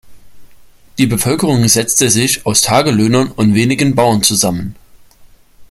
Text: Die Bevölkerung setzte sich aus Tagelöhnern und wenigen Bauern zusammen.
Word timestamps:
Die 0.97 1.05
Bevölkerung 1.05 1.67
setzte 1.67 2.09
sich 2.09 2.47
aus 2.47 2.63
Tagelöhnern 2.63 3.31
und 3.33 3.53
wenigen 3.53 3.93
Bauern 3.93 4.23
zusammen. 4.23 4.75